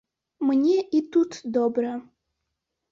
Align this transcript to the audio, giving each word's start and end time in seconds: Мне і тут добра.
Мне 0.47 0.77
і 1.01 1.03
тут 1.17 1.39
добра. 1.59 1.91